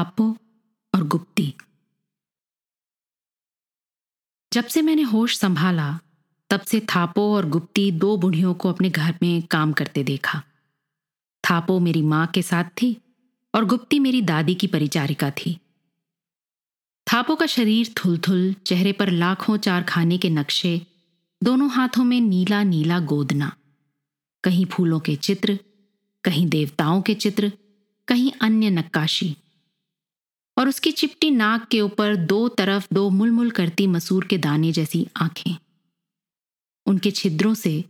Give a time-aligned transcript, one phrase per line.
[0.00, 0.36] थापो
[0.94, 1.54] और गुप्ती।
[4.52, 6.00] जब से मैंने होश संभाला,
[6.50, 10.42] तब से थापो और गुप्ती दो बुढ़ियों को अपने घर में काम करते देखा।
[11.50, 13.00] थापो मेरी माँ के साथ थी
[13.54, 15.58] और गुप्ती मेरी दादी की परिचारिका थी।
[17.12, 20.86] थापो का शरीर थुलथुल, चेहरे पर लाखों चार खाने के नक्शे,
[21.42, 23.56] दोनों हाथों में नीला नीला गोदना।
[24.44, 25.58] कहीं फूलों के चित्र,
[26.24, 27.52] कहीं देवताओं के चित्र,
[28.08, 29.36] कहीं अन्य नक्काशी।
[30.60, 35.06] और उसकी चिपटी नाक के ऊपर दो तरफ़ दो मुलमुल करती मसूर के दाने जैसी
[35.16, 35.56] आँखें।
[36.86, 37.84] उनके छिद्रों से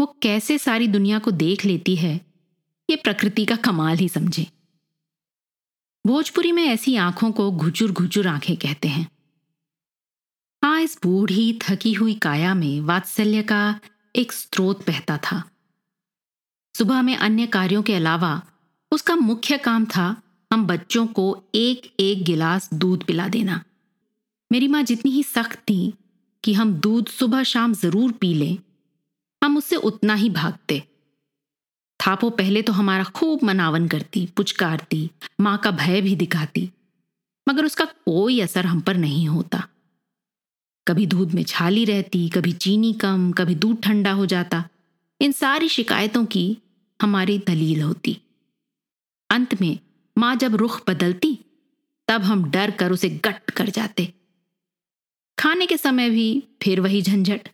[0.00, 2.14] वो कैसे सारी दुनिया को देख लेती है,
[2.90, 4.46] ये प्रकृति का कमाल ही समझे।
[6.06, 9.10] भोजपुरी में ऐसी आँखों को घुचुर घुचुर आँखें कहते हैं।
[10.64, 13.80] हाँ इस बूढ़ी, थकी हुई काया में वात्सल्य का
[14.16, 15.42] एक स्रोत बहता था।
[16.74, 18.42] सुबह में अन्य कार्यों के अलावा
[18.92, 23.62] उसका मुख्य काम था हम बच्चों को एक एक गिलास दूध पिला देना।
[24.50, 25.92] मेरी माँ जितनी ही सख्त थी
[26.44, 28.56] कि हम दूध सुबह शाम ज़रूर पी लें,
[29.42, 30.82] हम उससे उतना ही भागते।
[32.00, 36.68] थापो पहले तो हमारा खूब मनावन करती, पुचकारती, माँ का भय भी दिखाती,
[37.46, 39.62] मगर उसका कोई असर हम पर नहीं होता।
[40.86, 44.64] कभी दूध में छाली रहती, कभी चीनी कम, कभी दूध ठंडा हो जाता।
[45.20, 46.44] इन सारी शिकायतों की
[47.00, 48.16] हमारी दलील होती।
[49.30, 49.78] अंत में
[50.16, 51.38] माँ जब रुख बदलती,
[52.08, 54.12] तब हम डर कर उसे गट कर जाते।
[55.38, 57.48] खाने के समय भी फिर वही झंझट।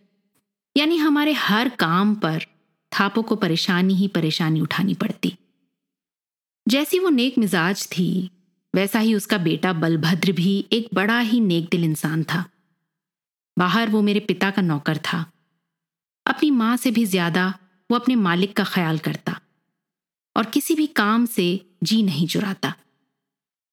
[0.77, 2.45] यानी हमारे हर काम पर
[2.93, 5.37] थापों को परेशानी ही परेशानी उठानी पड़ती।
[6.67, 8.31] जैसी वो नेक मिजाज थी,
[8.75, 12.45] वैसा ही उसका बेटा बलभद्र भी एक बड़ा ही नेक दिल इंसान था।
[13.57, 15.25] बाहर वो मेरे पिता का नौकर था।
[16.27, 17.47] अपनी माँ से भी ज़्यादा
[17.91, 19.41] वो अपने मालिक का ख्याल करता।
[20.37, 22.75] और किसी भी काम से जी नहीं चुराता।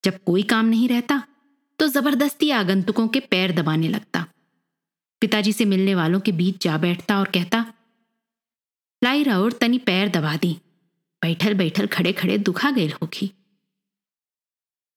[0.04, 1.22] जब कोई काम नहीं रहता
[1.78, 4.26] तो ज़बरदस्ती आगंतुकों के पैर दबाने लगता।
[5.22, 7.64] पिताजी से मिलने वालों के बीच जा बैठता और कहता,
[9.02, 10.52] लाई राउर, तनी पैर दबा दी।
[11.22, 13.30] बैठल बैठल खड़े खड़े दुखा गए होगी।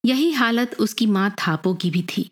[0.04, 2.30] यही हालत उसकी माँ थापो की भी थी।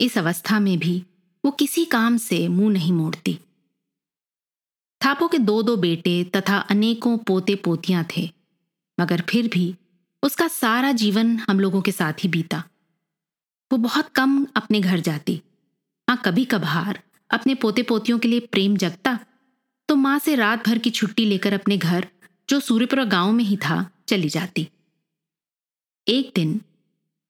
[0.00, 1.02] इस अवस्था में भी
[1.44, 3.38] वो किसी काम से मुँह नहीं मोड़ती।
[5.00, 8.30] थापो के दो दो बेटे तथा अनेकों पोते पोतियाँ थे।
[9.00, 9.74] मगर फिर भी
[10.22, 12.62] उसका सारा जीवन हम लोगों के साथ ही बीता।
[13.70, 15.40] वो बहुत कम अपने घर जाती।
[16.08, 19.18] हाँ कभी कभार अपने पोते पोतियों के लिए प्रेम जगता
[19.88, 22.06] तो माँ से रात भर की छुट्टी लेकर अपने घर,
[22.48, 24.68] जो सूर्यपुरा गाँव में ही था, चली जाती।
[26.08, 26.60] एक दिन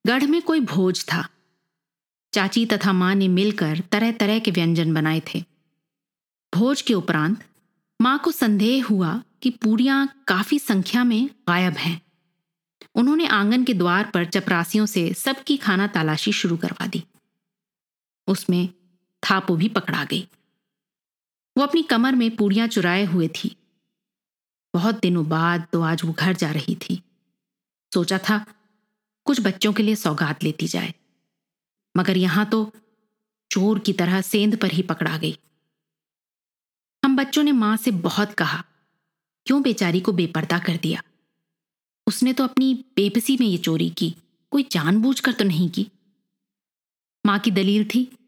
[0.07, 1.29] गढ़ में कोई भोज था।
[2.33, 5.45] चाची तथा माँ ने मिलकर तरह तरह के व्यंजन बनाए थे।
[6.53, 7.45] भोज के उपरांत
[8.01, 12.03] माँ को संदेह हुआ कि पूड़ियाँ काफ़ी संख्या में गायब हैं।
[12.95, 17.05] उन्होंने आँगन के द्वार पर चपरासियों से सबकी खाना तलाशी शुरू करवा दी।
[18.27, 18.69] उसमें
[19.23, 20.29] थापो भी पकड़ा गई।
[21.59, 23.57] वो अपनी कमर में पूड़ियाँ चुराए हुए थी।
[24.75, 27.03] बहुत दिनों बाद तो आज वो घर जा रही थी।
[27.95, 28.47] सोचा था,
[29.25, 30.95] कुछ बच्चों के लिए सौगात लेती जाए।
[31.97, 32.73] मगर यहाँ तो
[33.51, 35.39] चोर की तरह सेंध पर ही पकड़ा गई।
[37.05, 38.65] हम बच्चों ने माँ से बहुत कहा
[39.49, 41.03] क्यों बेचारी को बेपर्दा कर दिया?
[42.07, 44.15] उसने तो अपनी बेबसी में ये चोरी की।
[44.51, 45.91] कोई जानबूझकर तो नहीं की।
[47.27, 48.19] माँ की दलील थी।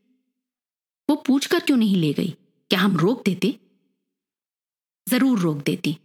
[1.11, 2.31] वो पूछकर क्यों नहीं ले गई?
[2.71, 3.59] क्या हम रोक देते?
[5.09, 5.97] ज़रूर रोक देती।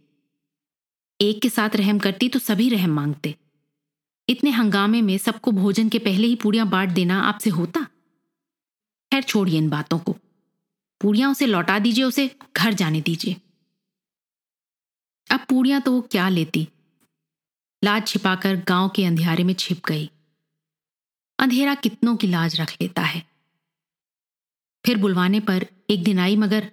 [1.20, 3.34] एक के साथ रहम करती तो सभी रहम मांगते।
[4.28, 7.80] इतने हंगामे में सबको भोजन के पहले ही पूड़ियाँ बांट देना आपसे होता?
[9.12, 10.16] खैर, छोड़िए इन बातों को।
[11.00, 13.36] पूड़ियाँ उसे लौटा दीजिए, उसे घर जाने दीजिए।
[15.30, 16.68] अब पूड़ियाँ तो वो क्या लेती?
[17.84, 20.10] लाज छिपाकर गाँव के अंधेरे में छिप गई।
[21.38, 23.22] अंधेरा कितनों की लाज रख लेता है।
[24.84, 26.70] फिर बुलवाने पर, एक दिन आई मगर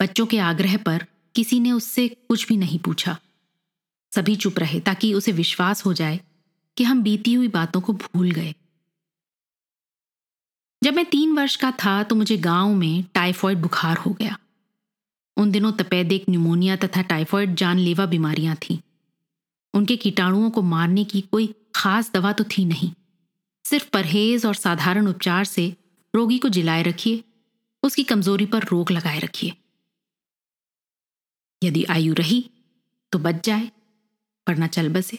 [0.00, 3.18] बच्चों के आग्रह पर किसी ने उससे कुछ भी नहीं पूछा।
[4.12, 6.20] सभी चुप रहे ताकि उसे विश्वास हो जाए
[6.76, 8.54] कि हम बीती हुई बातों को भूल गए।
[10.82, 14.38] जब मैं तीन वर्ष का था तो मुझे गाँव में टाइफॉइड बुखार हो गया।
[15.36, 18.78] उन दिनों तपेदिक न्यूमोनिया तथा टाइफॉइड जानलेवा बीमारियाँ थीं।
[19.74, 22.92] उनके कीटाणुओं को मारने की कोई खास दवा तो थी नहीं।
[23.64, 25.76] सिर्फ़ परहेज और साधारण उपचार से
[26.14, 27.24] रोगी को जिलाए रखिए,
[27.82, 29.52] उसकी कमज़ोरी पर रोक लगाए रखिए।
[31.62, 32.50] यदि आयु रही
[33.12, 33.70] तो बच जाए,
[34.48, 35.18] वरना चल बसे।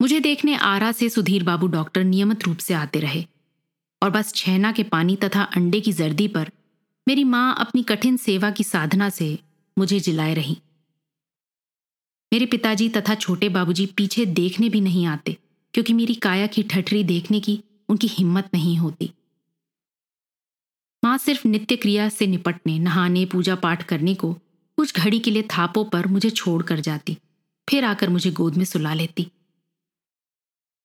[0.00, 3.24] मुझे देखने आरा से सुधीर बाबू डॉक्टर नियमित रूप से आते रहे
[4.02, 6.50] और बस छेना के पानी तथा अंडे की जर्दी पर
[7.08, 9.38] मेरी माँ अपनी कठिन सेवा की साधना से
[9.76, 10.56] मुझे जिलाए रही।
[12.32, 15.36] मेरे पिताजी तथा छोटे बाबूजी पीछे देखने भी नहीं आते,
[15.74, 19.10] क्योंकि मेरी काया की ठठरी देखने की उनकी हिम्मत नहीं होती।
[21.02, 24.32] माँ सिर्फ़ नित्य क्रिया से निपटने, नहाने पूजा पाठ करने को
[24.78, 27.16] कुछ घड़ी के लिए थापों पर मुझे छोड़ कर जाती,
[27.68, 29.30] फिर आकर मुझे गोद में सुला लेती।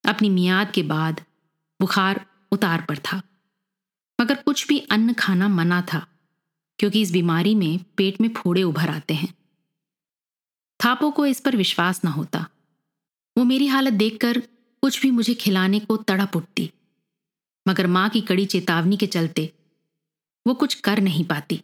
[0.03, 1.21] अपनी मियाद के बाद
[1.79, 3.21] बुखार उतार पर था,
[4.19, 6.05] मगर कुछ भी अन्न खाना मना था।
[6.79, 9.33] क्योंकि इस बीमारी में पेट में फोड़े उभर आते हैं।
[10.79, 12.45] थापो को इस पर विश्वास न होता।
[13.35, 14.39] वो मेरी हालत देखकर
[14.83, 16.69] कुछ भी मुझे खिलाने को तड़प उठती।
[17.65, 19.51] मगर माँ की कड़ी चेतावनी के चलते
[20.45, 21.61] वो कुछ कर नहीं पाती।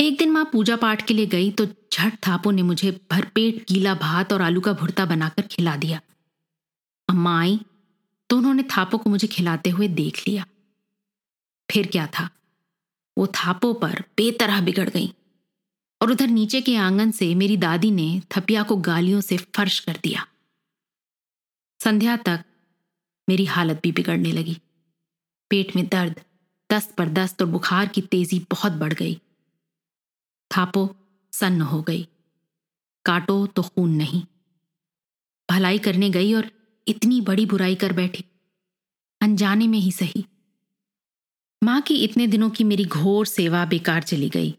[0.00, 3.94] एक दिन माँ पूजा पाठ के लिए गई तो झट थापो ने मुझे भरपेट गीला
[3.94, 6.00] भात और आलू का भुर्ता बनाकर खिला दिया।
[7.08, 7.58] अम्मा आई
[8.30, 10.44] तो उन्होंने थापो को मुझे खिलाते हुए देख लिया।
[11.72, 12.30] फिर क्या था?
[13.18, 15.14] वो थापों पर बेतरह बिगड़ गई
[16.02, 20.00] और उधर नीचे के आँगन से मेरी दादी ने थपिया को गालियों से फर्श कर
[20.02, 20.26] दिया।
[21.84, 22.44] संध्या तक
[23.28, 24.58] मेरी हालत भी बिगड़ने लगी।
[25.50, 26.20] पेट में दर्द,
[26.72, 29.20] दस्त पर दस्त और बुखार की तेज़ी बहुत बढ़ गई।
[30.56, 30.96] थापो
[31.32, 32.08] सन्न हो गई।
[33.04, 34.22] काटो तो खून नहीं।
[35.50, 36.50] भलाई करने गई और
[36.88, 38.24] इतनी बड़ी बुराई कर बैठी।
[39.20, 40.26] अनजाने में ही सही।
[41.62, 44.54] माँ की इतने दिनों की मेरी घोर सेवा बेकार चली गई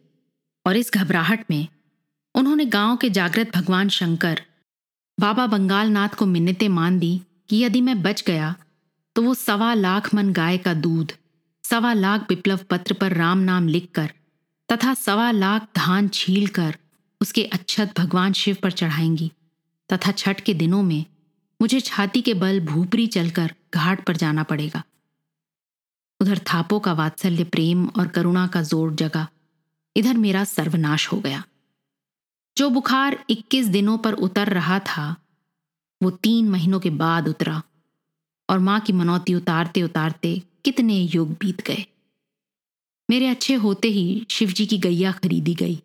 [0.65, 1.67] और इस घबराहट में
[2.35, 4.41] उन्होंने गाँव के जागृत भगवान शंकर,
[5.19, 8.55] बाबा बंगाल नाथ को मिन्नतें मान दी कि यदि मैं बच गया
[9.15, 11.11] तो वो सवा लाख मन गाय का दूध,
[11.63, 14.11] सवा लाख विप्लव पत्र पर राम नाम लिखकर
[14.71, 16.75] तथा सवा लाख धान छील कर
[17.21, 19.31] उसके अच्छत भगवान शिव पर चढ़ाएँगी
[19.93, 21.05] तथा छठ के दिनों में
[21.61, 24.83] मुझे छाती के बल भूपरी चलकर घाट पर जाना पड़ेगा।
[26.23, 29.27] उधर थापों का वात्सल्य प्रेम और करुणा का ज़ोर जगा।
[29.95, 31.43] इधर मेरा सर्वनाश हो गया।
[32.57, 35.15] जो बुखार 21 दिनों पर उतर रहा था,
[36.01, 37.61] वो तीन महीनों के बाद उतरा
[38.49, 41.85] और माँ की मनौती उतारते उतारते कितने युग बीत गए।
[43.09, 45.81] मेरे अच्छे होते ही शिवजी की गैया खरीदी गई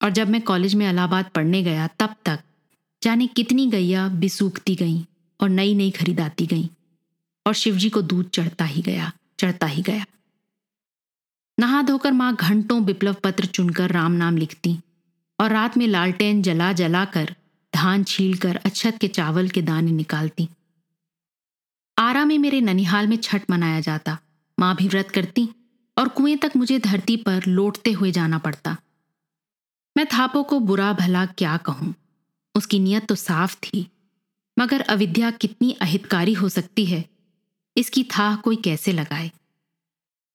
[0.00, 2.40] और जब मैं कॉलेज में इलाहाबाद पढ़ने गया, तब तक
[3.02, 5.00] जाने कितनी गैया बिसूखती गई
[5.40, 6.68] और नई नई खरीदाती गई
[7.46, 10.04] और शिवजी को दूध चढ़ता ही गया। चढ़ता ही गया।
[11.58, 14.78] नहा धोकर माँ घंटों विप्लव पत्र चुनकर राम नाम लिखती
[15.38, 17.34] और रात में लालटेन जला जला कर
[17.74, 20.48] धान छील कर अच्छत के चावल के दाने निकालती।
[21.98, 24.18] आरा में मेरे ननिहाल में छठ मनाया जाता।
[24.58, 25.48] माँ भी व्रत करती
[25.96, 28.76] और कुएँ तक मुझे धरती पर लौटते हुए जाना पड़ता।
[29.96, 31.94] मैं थापों को बुरा भला क्या कहूँ?
[32.54, 33.86] उसकी नीयत तो साफ़ थी,
[34.58, 37.04] मगर अविद्या कितनी अहितकारी हो सकती है?
[37.78, 39.30] इसकी था कोई कैसे लगाए?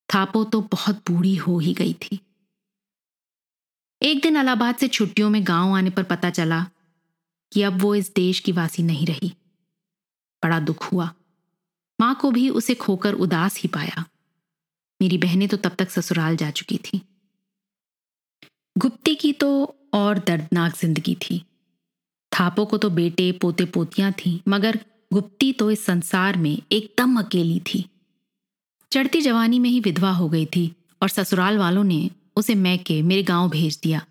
[0.09, 2.19] थापो तो बहुत बूढ़ी हो ही गई थी।
[4.01, 6.65] एक दिन अलाहाबाद से छुट्टियों में गाँव आने पर पता चला
[7.51, 9.33] कि अब वो इस देश की वासी नहीं रही।
[10.43, 11.13] बड़ा दुख हुआ।
[11.99, 14.05] माँ को भी उसे खोकर उदास ही पाया।
[15.01, 17.01] मेरी बहनें तो तब तक ससुराल जा चुकी थी।
[18.77, 21.45] गुप्ती की तो और दर्दनाक ज़िंदगी थी।
[22.31, 24.79] थापो को तो बेटे पोते पोतियाँ थीं, मगर
[25.13, 27.85] गुप्ती तो इस संसार में एकदम अकेली थी।
[28.91, 30.65] चढ़ती जवानी में ही विधवा हो गई थी
[31.01, 34.05] और ससुराल वालों ने उसे मैके मेरे गाँव भेज दिया।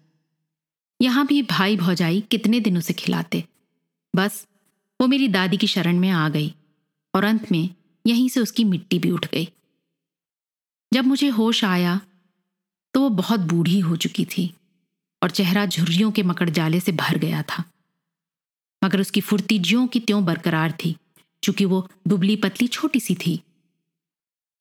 [1.01, 3.45] यहाँ भी भाई भौजाई कितने दिन उसे खिलाते।
[4.15, 4.47] बस
[5.01, 6.55] वो मेरी दादी की शरण में आ गई
[7.15, 7.69] और अंत में
[8.07, 9.49] यहीं से उसकी मिट्टी भी उठ गई।
[10.93, 12.01] जब मुझे होश आया
[12.95, 14.53] तो वो बहुत बूढ़ी हो चुकी थी
[15.23, 17.65] और चेहरा झुर्रियों के मकड़जाले से भर गया था।
[18.85, 20.97] मगर उसकी फुर्ती ज्यों की त्यों बरकरार थी,
[21.43, 23.41] चूँकि वो दुबली पतली छोटी सी थी।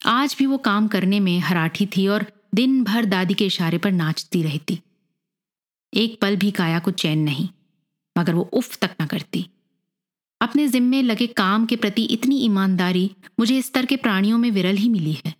[0.01, 2.25] आज भी वो काम करने में हराठी थी और
[2.55, 4.79] दिन भर दादी के इशारे पर नाचती रहती।
[5.93, 7.47] एक पल भी काया को चैन नहीं,
[8.15, 9.45] मगर वो उफ तक न करती।
[10.41, 13.09] अपने जिम्मे लगे काम के प्रति इतनी ईमानदारी
[13.39, 15.33] मुझे इस तरह के प्राणियों में विरल ही मिली है।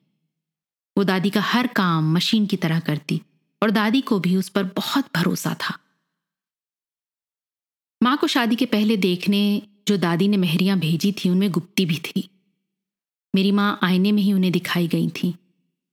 [0.97, 3.21] वो दादी का हर काम मशीन की तरह करती
[3.61, 5.77] और दादी को भी उस पर बहुत भरोसा था।
[8.01, 11.97] माँ को शादी के पहले देखने जो दादी ने मेहरियाँ भेजी थी, उनमें गुप्ती भी
[11.97, 12.27] थी।
[13.35, 15.33] मेरी माँ आईने में ही उन्हें दिखाई गई थी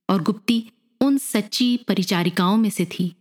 [0.09, 0.63] और गुप्ती
[1.01, 3.13] उन सच्ची परिचारिकाओं में से थी,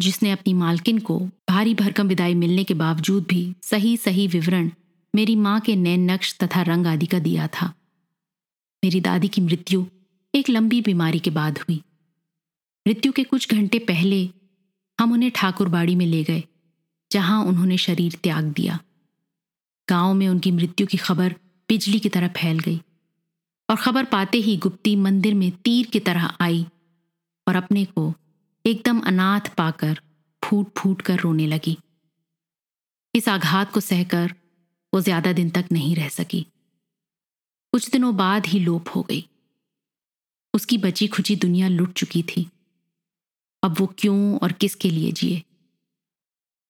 [0.00, 1.18] जिसने अपनी मालकिन को
[1.48, 4.70] भारी भरकम विदाई मिलने के बावजूद भी सही सही विवरण
[5.14, 7.72] मेरी माँ के नए नक्श तथा रंग आदि का दिया था।
[8.82, 9.84] मेरी दादी की मृत्यु
[10.34, 11.82] एक लंबी बीमारी के बाद हुई।
[12.86, 14.28] मृत्यु के कुछ घंटे पहले
[14.98, 16.42] हम उन्हें ठाकुरबाड़ी में ले गए।
[17.10, 18.78] जहाँ उन्होंने शरीर त्याग दिया।
[19.88, 21.34] गाँव में उनकी मृत्यु की खबर
[21.68, 22.80] बिजली की तरह फैल गई
[23.68, 26.66] और खबर पाते ही गुप्ती मंदिर में तीर की तरह आई
[27.46, 28.12] और अपने को
[28.64, 30.00] एकदम अनाथ पाकर
[30.42, 31.76] फूट फूट कर रोने लगी।
[33.14, 34.34] इस आघात को सहकर
[34.92, 36.46] वो ज़्यादा दिन तक नहीं रह सकी।
[37.72, 39.24] कुछ दिनों बाद ही लोप हो गई।
[40.54, 42.48] उसकी बची खुची दुनिया लुट चुकी थी।
[43.62, 45.42] अब वो क्यों और किसके लिए जिए?